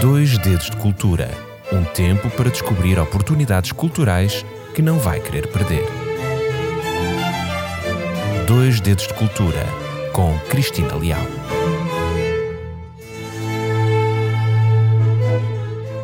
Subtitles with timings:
[0.00, 5.84] Dois Dedos de Cultura um tempo para descobrir oportunidades culturais que não vai querer perder.
[8.46, 9.64] Dois Dedos de Cultura
[10.12, 11.22] com Cristina Leal.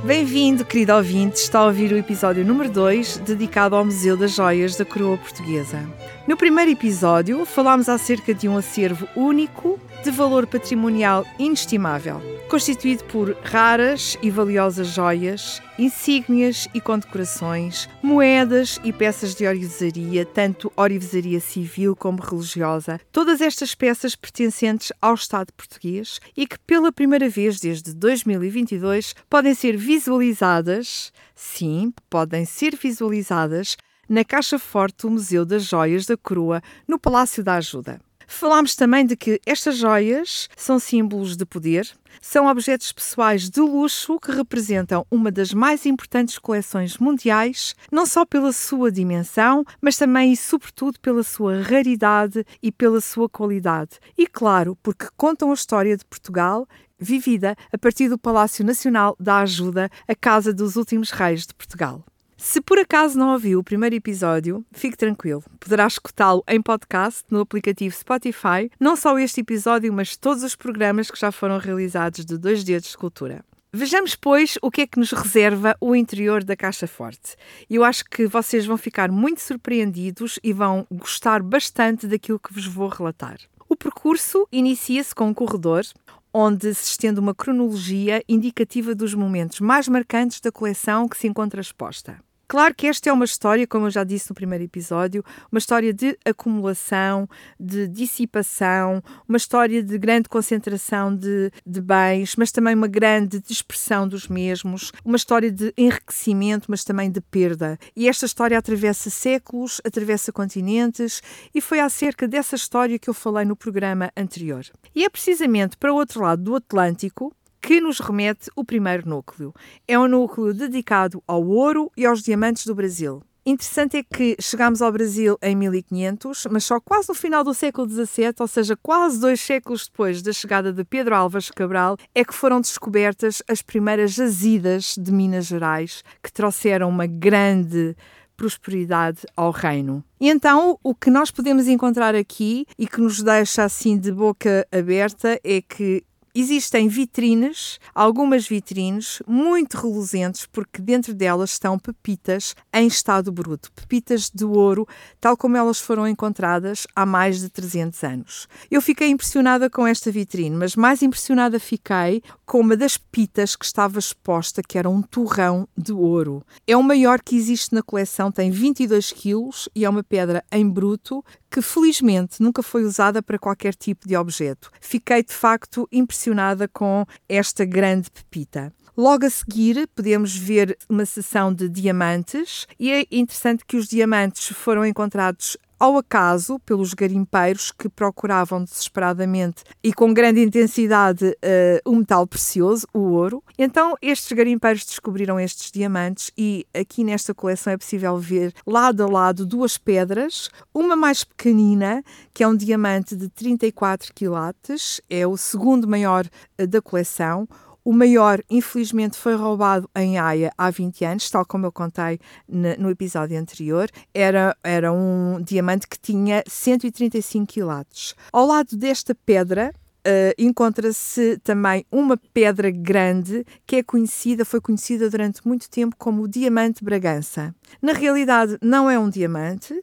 [0.04, 4.74] Bem-vindo, querido ouvinte, está a ouvir o episódio número 2, dedicado ao Museu das Joias
[4.74, 5.86] da Coroa Portuguesa.
[6.28, 12.20] No primeiro episódio, falámos acerca de um acervo único de valor patrimonial inestimável,
[12.50, 20.70] constituído por raras e valiosas joias, insígnias e condecorações, moedas e peças de orivesaria, tanto
[20.76, 27.30] orivesaria civil como religiosa, todas estas peças pertencentes ao Estado português e que pela primeira
[27.30, 35.44] vez desde 2022 podem ser visualizadas, sim, podem ser visualizadas na Caixa Forte do Museu
[35.44, 38.00] das Joias da Coroa, no Palácio da Ajuda.
[38.30, 41.90] Falámos também de que estas joias são símbolos de poder,
[42.20, 48.26] são objetos pessoais de luxo que representam uma das mais importantes coleções mundiais, não só
[48.26, 53.98] pela sua dimensão, mas também e sobretudo pela sua raridade e pela sua qualidade.
[54.16, 59.38] E claro, porque contam a história de Portugal vivida a partir do Palácio Nacional da
[59.38, 62.04] Ajuda, a casa dos últimos reis de Portugal.
[62.40, 67.40] Se por acaso não ouviu o primeiro episódio, fique tranquilo, poderá escutá-lo em podcast no
[67.40, 72.38] aplicativo Spotify, não só este episódio, mas todos os programas que já foram realizados de
[72.38, 73.44] Dois Dedos de Cultura.
[73.72, 77.34] Vejamos, pois, o que é que nos reserva o interior da Caixa Forte.
[77.68, 82.66] Eu acho que vocês vão ficar muito surpreendidos e vão gostar bastante daquilo que vos
[82.66, 83.38] vou relatar.
[83.68, 85.84] O percurso inicia-se com um corredor
[86.32, 91.60] onde se estende uma cronologia indicativa dos momentos mais marcantes da coleção que se encontra
[91.60, 92.18] exposta.
[92.48, 95.92] Claro que esta é uma história, como eu já disse no primeiro episódio, uma história
[95.92, 97.28] de acumulação,
[97.60, 104.08] de dissipação, uma história de grande concentração de, de bens, mas também uma grande dispersão
[104.08, 107.78] dos mesmos, uma história de enriquecimento, mas também de perda.
[107.94, 111.20] E esta história atravessa séculos, atravessa continentes,
[111.54, 114.64] e foi acerca dessa história que eu falei no programa anterior.
[114.94, 117.30] E é precisamente para o outro lado do Atlântico
[117.60, 119.52] que nos remete o primeiro núcleo.
[119.86, 123.22] É um núcleo dedicado ao ouro e aos diamantes do Brasil.
[123.50, 127.88] Interessante é que chegámos ao Brasil em 1500, mas só quase no final do século
[127.88, 132.34] XVII, ou seja, quase dois séculos depois da chegada de Pedro Álvares Cabral, é que
[132.34, 137.96] foram descobertas as primeiras jazidas de Minas Gerais, que trouxeram uma grande
[138.36, 140.04] prosperidade ao reino.
[140.20, 144.66] E então o que nós podemos encontrar aqui e que nos deixa assim de boca
[144.70, 146.04] aberta é que
[146.34, 154.30] Existem vitrines, algumas vitrines muito reluzentes, porque dentro delas estão pepitas em estado bruto, pepitas
[154.30, 154.86] de ouro,
[155.20, 158.48] tal como elas foram encontradas há mais de 300 anos.
[158.70, 163.64] Eu fiquei impressionada com esta vitrine, mas mais impressionada fiquei com uma das pepitas que
[163.64, 166.44] estava exposta, que era um torrão de ouro.
[166.66, 170.68] É o maior que existe na coleção, tem 22 quilos e é uma pedra em
[170.68, 174.70] bruto que felizmente nunca foi usada para qualquer tipo de objeto.
[174.80, 178.72] Fiquei de facto impressionada com esta grande pepita.
[178.96, 184.48] Logo a seguir, podemos ver uma sessão de diamantes, e é interessante que os diamantes
[184.48, 191.96] foram encontrados ao acaso pelos garimpeiros que procuravam desesperadamente e com grande intensidade uh, um
[191.96, 193.42] metal precioso, o ouro.
[193.58, 199.06] Então, estes garimpeiros descobriram estes diamantes e aqui nesta coleção é possível ver lado a
[199.06, 202.02] lado duas pedras, uma mais pequenina,
[202.34, 206.26] que é um diamante de 34 quilates, é o segundo maior
[206.60, 207.48] uh, da coleção
[207.84, 212.18] o maior, infelizmente, foi roubado em Haia há 20 anos, tal como eu contei
[212.48, 213.88] no episódio anterior.
[214.12, 218.14] Era, era um diamante que tinha 135 quilates.
[218.32, 219.72] Ao lado desta pedra,
[220.06, 226.22] Uh, encontra-se também uma pedra grande que é conhecida, foi conhecida durante muito tempo como
[226.22, 227.54] o diamante Bragança.
[227.82, 229.74] Na realidade, não é um diamante,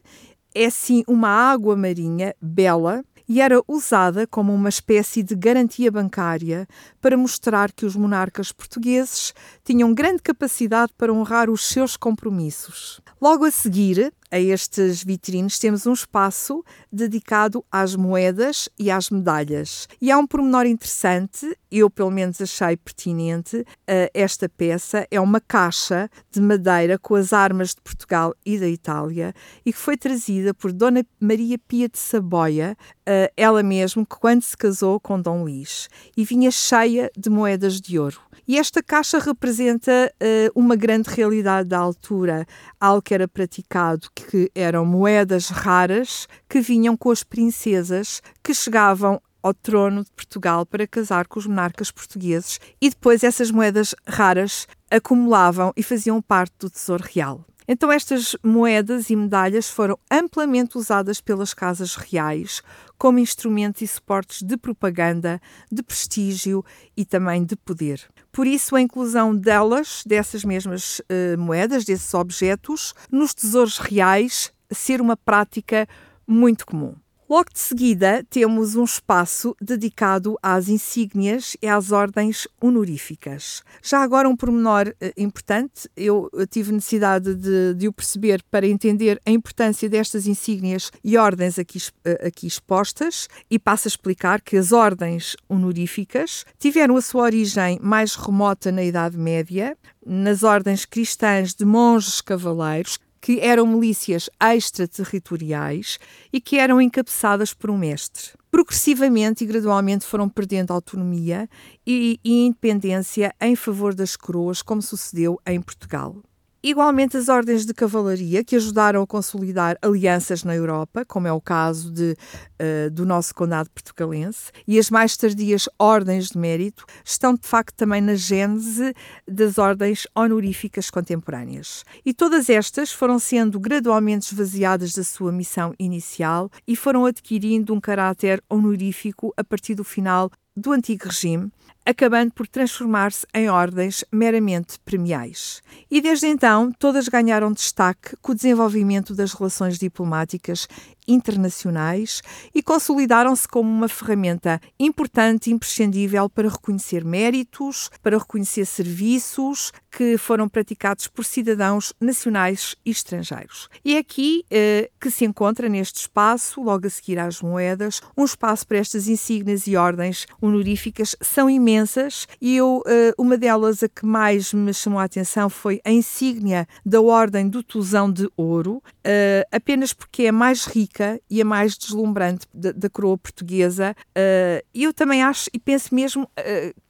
[0.54, 6.66] é sim uma água marinha bela e era usada como uma espécie de garantia bancária
[7.00, 9.34] para mostrar que os monarcas portugueses
[9.64, 13.00] tinham grande capacidade para honrar os seus compromissos.
[13.20, 19.88] Logo a seguir, a estes vitrines temos um espaço dedicado às moedas e às medalhas.
[20.00, 23.64] E há um pormenor interessante, eu pelo menos achei pertinente, uh,
[24.12, 29.34] esta peça é uma caixa de madeira com as armas de Portugal e da Itália
[29.64, 34.56] e que foi trazida por Dona Maria Pia de Saboia, uh, ela mesma, quando se
[34.56, 38.25] casou com Dom Luís, e vinha cheia de moedas de ouro.
[38.46, 42.46] E esta caixa representa uh, uma grande realidade da altura,
[42.80, 49.20] algo que era praticado, que eram moedas raras que vinham com as princesas que chegavam
[49.42, 54.66] ao trono de Portugal para casar com os monarcas portugueses e depois essas moedas raras
[54.90, 57.44] acumulavam e faziam parte do Tesouro Real.
[57.68, 62.62] Então, estas moedas e medalhas foram amplamente usadas pelas casas reais
[62.96, 65.40] como instrumentos e suportes de propaganda,
[65.70, 66.64] de prestígio
[66.96, 68.00] e também de poder.
[68.30, 75.00] Por isso, a inclusão delas, dessas mesmas uh, moedas, desses objetos, nos tesouros reais, ser
[75.00, 75.88] uma prática
[76.26, 76.94] muito comum.
[77.28, 83.64] Logo de seguida, temos um espaço dedicado às insígnias e às ordens honoríficas.
[83.82, 89.20] Já agora, um pormenor eh, importante, eu tive necessidade de, de, o perceber para entender
[89.26, 94.56] a importância destas insígnias e ordens aqui, eh, aqui expostas, e passo a explicar que
[94.56, 99.76] as ordens honoríficas tiveram a sua origem mais remota na Idade Média,
[100.06, 105.98] nas ordens cristãs de monges cavaleiros, que eram milícias extraterritoriais
[106.32, 108.30] e que eram encabeçadas por um mestre.
[108.52, 111.50] Progressivamente e gradualmente foram perdendo autonomia
[111.84, 116.22] e, independência em favor das coroas, como sucedeu em Portugal.
[116.68, 121.40] Igualmente, as ordens de cavalaria que ajudaram a consolidar alianças na Europa, como é o
[121.40, 122.16] caso de,
[122.60, 127.76] uh, do nosso condado portugalense, e as mais tardias ordens de mérito, estão de facto
[127.76, 128.92] também na gênese
[129.28, 131.84] das ordens honoríficas contemporâneas.
[132.04, 137.80] E todas estas foram sendo gradualmente esvaziadas da sua missão inicial e foram adquirindo um
[137.80, 141.52] caráter honorífico a partir do final do antigo regime,
[141.84, 145.62] acabando por transformar-se em ordens meramente premiais.
[145.88, 150.66] E desde então, todas ganharam destaque com o desenvolvimento das relações diplomáticas
[151.06, 152.22] internacionais
[152.54, 160.18] e consolidaram-se como uma ferramenta importante e imprescindível para reconhecer méritos, para reconhecer serviços que
[160.18, 163.68] foram praticados por cidadãos nacionais e estrangeiros.
[163.82, 168.24] E é aqui eh, que se encontra neste espaço, logo a seguir às moedas, um
[168.24, 173.88] espaço para estas insígnias e ordens honoríficas são imensas e eu, eh, uma delas, a
[173.88, 178.82] que mais me chamou a atenção foi a insígnia da Ordem do Tusão de Ouro,
[179.02, 180.95] eh, apenas porque é mais rica
[181.30, 183.94] e a mais deslumbrante da, da coroa portuguesa.
[184.14, 186.28] Eh, eu também acho e penso mesmo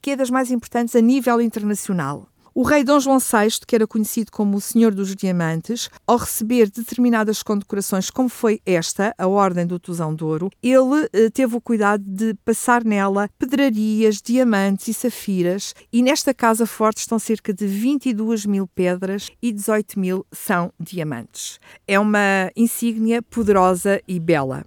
[0.01, 2.27] que é das mais importantes a nível internacional.
[2.57, 6.71] O rei Dom João VI, que era conhecido como o Senhor dos Diamantes, ao receber
[6.71, 11.61] determinadas condecorações, como foi esta, a Ordem do Tusão de Ouro, ele eh, teve o
[11.61, 17.67] cuidado de passar nela pedrarias, diamantes e safiras, e nesta casa forte estão cerca de
[17.67, 21.59] 22 mil pedras e 18 mil são diamantes.
[21.87, 24.65] É uma insígnia poderosa e bela.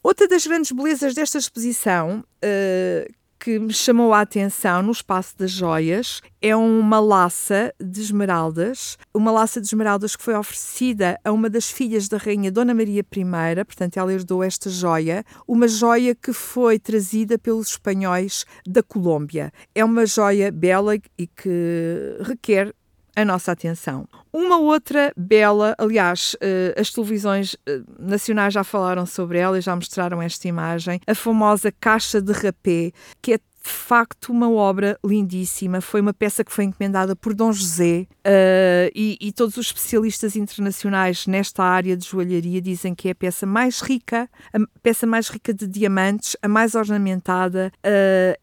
[0.00, 3.12] Outra das grandes belezas desta exposição, uh,
[3.42, 9.32] que me chamou a atenção no espaço das joias é uma laça de esmeraldas, uma
[9.32, 13.64] laça de esmeraldas que foi oferecida a uma das filhas da rainha Dona Maria I,
[13.64, 19.52] portanto ela herdou esta joia, uma joia que foi trazida pelos espanhóis da Colômbia.
[19.74, 22.72] É uma joia bela e que requer
[23.14, 24.06] a nossa atenção.
[24.32, 29.76] Uma outra bela, aliás, uh, as televisões uh, nacionais já falaram sobre ela e já
[29.76, 35.80] mostraram esta imagem, a famosa Caixa de Rapé, que é de facto uma obra lindíssima.
[35.80, 40.34] Foi uma peça que foi encomendada por Dom José uh, e, e, todos os especialistas
[40.34, 45.28] internacionais nesta área de joalharia dizem que é a peça mais rica, a peça mais
[45.28, 47.70] rica de diamantes, a mais ornamentada.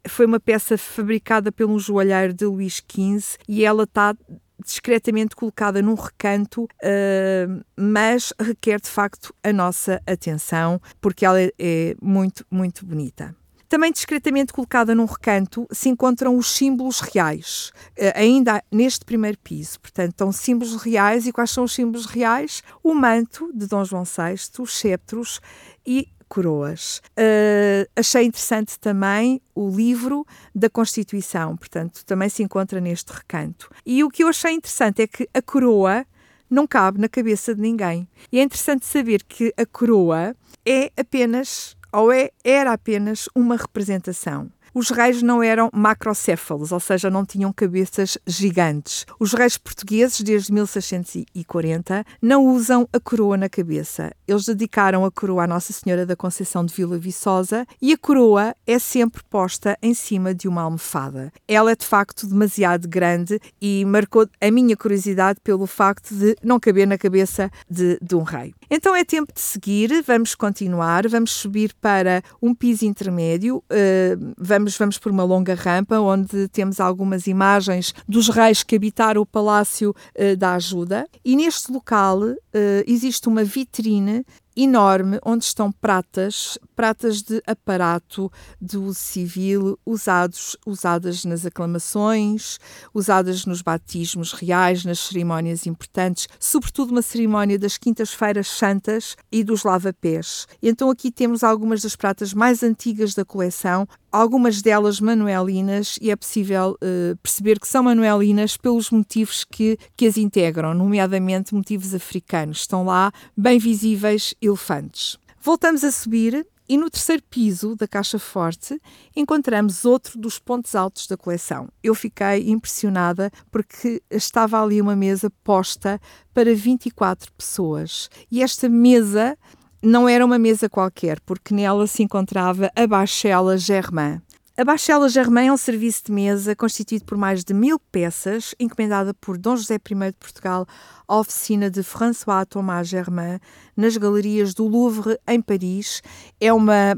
[0.07, 4.15] Foi uma peça fabricada pelo joalheiro de Luís XV e ela está
[4.63, 11.51] discretamente colocada num recanto, uh, mas requer de facto a nossa atenção porque ela é,
[11.57, 13.35] é muito, muito bonita.
[13.67, 19.79] Também discretamente colocada num recanto se encontram os símbolos reais, uh, ainda neste primeiro piso.
[19.79, 21.27] Portanto, estão símbolos reais.
[21.27, 22.63] E quais são os símbolos reais?
[22.83, 25.39] O manto de Dom João VI, os cetros
[25.85, 27.01] e coroas.
[27.17, 33.69] Uh, achei interessante também o livro da Constituição, portanto, também se encontra neste recanto.
[33.85, 36.05] E o que eu achei interessante é que a coroa
[36.49, 38.07] não cabe na cabeça de ninguém.
[38.31, 44.51] E é interessante saber que a coroa é apenas, ou é, era apenas uma representação.
[44.73, 49.05] Os reis não eram macrocéfalos, ou seja, não tinham cabeças gigantes.
[49.19, 54.11] Os reis portugueses, desde 1640, não usam a coroa na cabeça.
[54.27, 58.55] Eles dedicaram a coroa à Nossa Senhora da Conceição de Vila Viçosa e a coroa
[58.65, 61.31] é sempre posta em cima de uma almofada.
[61.47, 66.59] Ela é de facto demasiado grande e marcou a minha curiosidade pelo facto de não
[66.59, 68.53] caber na cabeça de, de um rei.
[68.69, 74.58] Então é tempo de seguir, vamos continuar, vamos subir para um piso intermédio, uh, vamos,
[74.77, 79.91] vamos por uma longa rampa onde temos algumas imagens dos reis que habitaram o Palácio
[79.91, 81.07] uh, da Ajuda.
[81.23, 82.37] E neste local uh,
[82.85, 84.25] existe uma vitrine
[84.63, 88.31] enorme onde estão pratas, pratas de aparato
[88.73, 92.59] uso civil, usados, usadas nas aclamações,
[92.93, 99.63] usadas nos batismos reais, nas cerimónias importantes, sobretudo uma cerimónia das quintas-feiras santas e dos
[99.63, 100.47] lava-pés.
[100.61, 106.15] Então aqui temos algumas das pratas mais antigas da coleção, algumas delas manuelinas, e é
[106.15, 112.59] possível uh, perceber que são manuelinas pelos motivos que, que as integram, nomeadamente motivos africanos.
[112.59, 115.17] Estão lá bem visíveis elefantes.
[115.41, 118.79] Voltamos a subir e no terceiro piso da caixa forte
[119.15, 121.67] encontramos outro dos pontos altos da coleção.
[121.81, 125.99] Eu fiquei impressionada porque estava ali uma mesa posta
[126.33, 128.09] para 24 pessoas.
[128.29, 129.35] E esta mesa
[129.81, 134.21] não era uma mesa qualquer, porque nela se encontrava a Bachela Germain.
[134.59, 139.13] A Bachela Germain é um serviço de mesa constituído por mais de mil peças, encomendada
[139.13, 140.67] por Dom José I de Portugal
[141.07, 143.39] à oficina de François Thomas Germain,
[143.73, 146.01] nas galerias do Louvre, em Paris.
[146.41, 146.93] É uma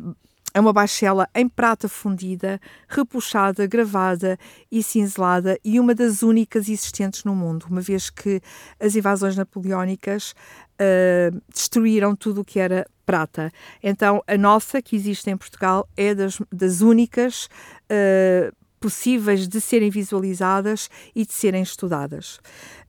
[0.56, 4.38] é uma bachela em prata fundida, repuxada, gravada
[4.72, 8.41] e cinzelada e uma das únicas existentes no mundo, uma vez que
[8.80, 10.34] as invasões napoleónicas
[10.82, 13.52] uh, destruíram tudo o que era prata.
[13.84, 17.46] Então, a nossa, que existe em Portugal, é das, das únicas
[17.86, 22.40] uh, possíveis de serem visualizadas e de serem estudadas.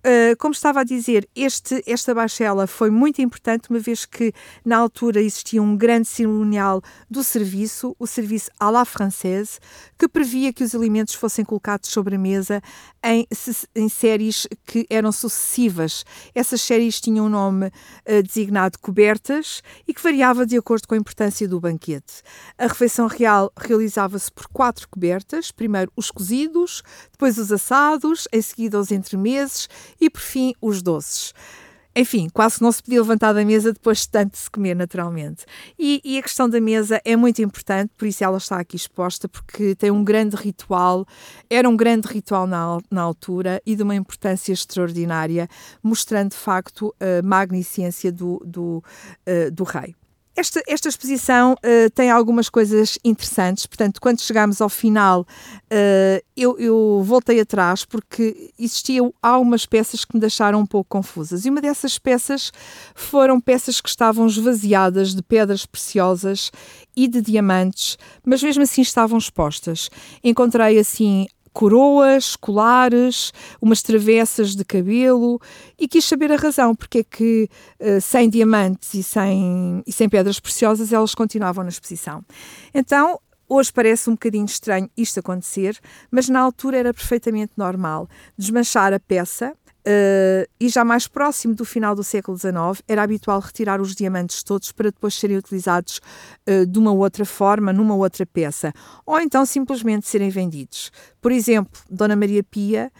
[0.04, 4.32] Uh, como estava a dizer, este, esta bachela foi muito importante, uma vez que
[4.64, 9.60] na altura existia um grande cerimonial do serviço, o serviço à la française,
[9.96, 12.60] que previa que os alimentos fossem colocados sobre a mesa
[13.04, 13.28] em,
[13.76, 16.04] em séries que eram sucessivas.
[16.34, 20.98] Essas séries tinham um nome uh, designado cobertas e que variava de acordo com a
[20.98, 22.22] importância do banquete.
[22.58, 26.82] A refeição real realizava-se por quatro cobertas, primeiro os cozidos,
[27.12, 29.68] depois os assados, em seguida os entremeses
[30.00, 31.32] e, por fim, os doces.
[31.94, 35.44] Enfim, quase não se podia levantar da mesa depois de tanto se comer naturalmente.
[35.78, 39.28] E, e, a questão da mesa é muito importante, por isso ela está aqui exposta,
[39.28, 41.06] porque tem um grande ritual,
[41.50, 45.46] era um grande ritual na, na altura e de uma importância extraordinária,
[45.82, 48.82] mostrando de facto a magnificência do, do,
[49.28, 49.94] uh, do rei.
[50.34, 56.58] Esta, esta exposição uh, tem algumas coisas interessantes, portanto, quando chegámos ao final, uh, eu,
[56.58, 61.44] eu, voltei atrás porque existiam algumas peças que me deixaram um pouco confusas.
[61.44, 62.50] E uma dessas peças
[62.94, 66.50] foram peças que estavam esvaziadas de pedras preciosas
[66.96, 69.90] e de diamantes, mas mesmo assim estavam expostas.
[70.24, 75.40] Encontrei assim coroas, colares, umas travessas de cabelo
[75.78, 77.48] e quis saber a razão porque é que
[77.80, 82.24] uh, sem diamantes e sem, e sem pedras preciosas elas continuavam na exposição.
[82.74, 83.20] Então,
[83.54, 85.78] Hoje parece um bocadinho estranho isto acontecer,
[86.10, 89.54] mas na altura era perfeitamente normal desmanchar a peça,
[89.84, 94.44] Uh, e já mais próximo do final do século XIX, era habitual retirar os diamantes
[94.44, 96.00] todos para depois serem utilizados
[96.48, 98.72] uh, de uma outra forma, numa outra peça,
[99.04, 100.92] ou então simplesmente serem vendidos.
[101.20, 102.92] Por exemplo, Dona Maria Pia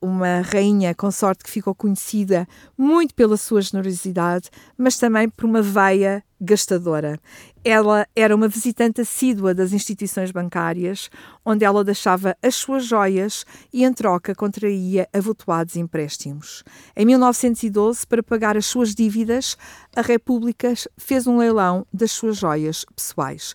[0.00, 2.46] uma rainha consorte que ficou conhecida
[2.76, 7.18] muito pela sua generosidade, mas também por uma veia gastadora.
[7.64, 11.08] Ela era uma visitante assídua das instituições bancárias,
[11.44, 16.62] onde ela deixava as suas joias e, em troca, contraía avultuados empréstimos.
[16.94, 19.56] Em 1912, para pagar as suas dívidas,
[19.96, 23.54] a República fez um leilão das suas joias pessoais.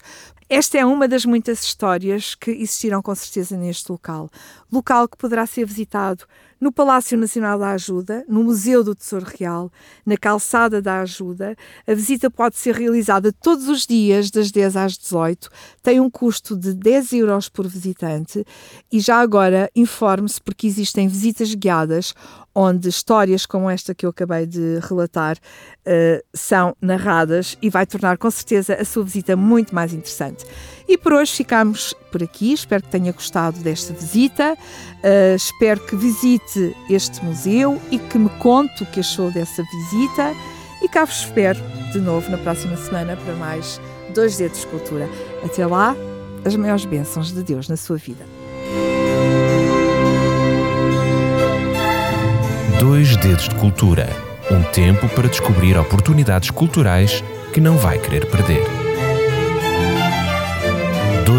[0.51, 4.31] Esta é uma das muitas histórias que existirão com certeza neste local.
[4.71, 6.25] Local que poderá ser visitado
[6.59, 9.71] no Palácio Nacional da Ajuda, no Museu do Tesouro Real,
[10.05, 11.55] na Calçada da Ajuda.
[11.87, 15.49] A visita pode ser realizada todos os dias, das 10 às 18,
[15.81, 18.43] tem um custo de 10 euros por visitante
[18.91, 22.13] e já agora informe-se porque existem visitas guiadas
[22.53, 28.17] onde histórias como esta que eu acabei de relatar uh, são narradas e vai tornar
[28.17, 30.45] com certeza a sua visita muito mais interessante.
[30.89, 32.51] E por hoje ficamos por aqui.
[32.51, 34.57] Espero que tenha gostado desta visita.
[35.03, 40.33] Uh, espero que visite este museu e que me conte o que achou dessa visita.
[40.81, 41.59] E cá vos espero
[41.93, 43.79] de novo na próxima semana para mais
[44.15, 45.07] Dois Dedos de Cultura.
[45.45, 45.95] Até lá,
[46.43, 48.25] as maiores bênçãos de Deus na sua vida.
[52.79, 54.09] Dois Dedos de Cultura
[54.51, 58.78] um tempo para descobrir oportunidades culturais que não vai querer perder.